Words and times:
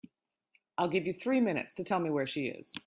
I'll 0.77 0.87
give 0.87 1.05
you 1.05 1.13
three 1.13 1.39
minutes 1.41 1.75
to 1.75 1.83
tell 1.83 1.99
me 1.99 2.09
where 2.09 2.27
she 2.27 2.47
is. 2.47 2.73